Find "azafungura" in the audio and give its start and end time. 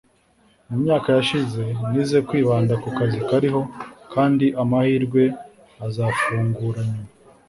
5.85-6.81